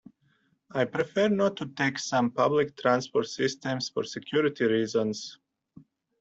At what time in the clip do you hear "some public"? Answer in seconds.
1.99-2.75